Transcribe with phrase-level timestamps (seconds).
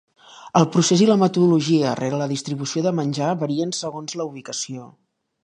[0.59, 4.91] El procés i la metodologia rere la distribució de menjar varien segons la ubicació.